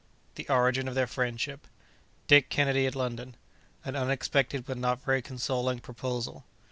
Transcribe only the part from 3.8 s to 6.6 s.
unexpected but not very consoling Proposal.